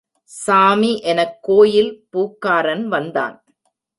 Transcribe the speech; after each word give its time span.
சாமி 0.23 0.99
எனக் 1.01 1.37
கோயில் 1.41 2.05
பூக்காரன் 2.13 2.83
வந்தான். 2.83 3.43